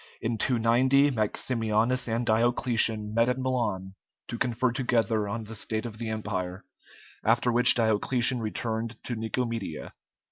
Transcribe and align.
In 0.19 0.39
290 0.39 1.11
Maximianus 1.11 2.07
and 2.07 2.25
Diocletian 2.25 3.13
met 3.13 3.29
at 3.29 3.37
Milan 3.37 3.93
to 4.29 4.37
confer 4.39 4.71
together 4.71 5.27
on 5.27 5.43
the 5.43 5.53
state 5.53 5.85
of 5.85 5.99
the 5.99 6.09
Empire, 6.09 6.65
after 7.23 7.51
which 7.51 7.75
Diocletian 7.75 8.39
returned 8.39 8.97
to 9.03 9.15
Nicomedia. 9.15 9.93